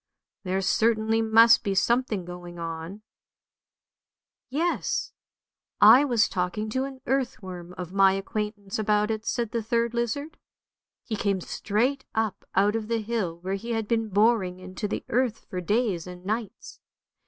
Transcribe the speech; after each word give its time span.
There 0.43 0.61
certainly 0.61 1.21
must 1.21 1.63
be 1.63 1.75
something 1.75 2.25
going 2.25 2.57
on."" 2.57 3.03
Yes, 4.49 5.13
I 5.79 6.05
was 6.05 6.27
talking 6.27 6.71
to 6.71 6.85
an 6.85 7.01
earthworm 7.05 7.73
of 7.77 7.93
my 7.93 8.13
acquaintance 8.13 8.79
about 8.79 9.11
it," 9.11 9.27
said 9.27 9.51
the 9.51 9.61
third 9.61 9.93
lizard." 9.93 10.39
He 11.07 11.15
came 11.15 11.39
straight 11.39 12.03
up 12.15 12.45
out 12.55 12.75
of 12.75 12.87
the 12.87 13.01
hill, 13.03 13.37
where 13.41 13.53
he 13.53 13.73
had 13.73 13.87
been 13.87 14.09
boring 14.09 14.59
into 14.59 14.87
the 14.87 15.05
earth 15.09 15.45
for 15.47 15.61
days 15.61 16.07
and 16.07 16.25
nights. 16.25 16.79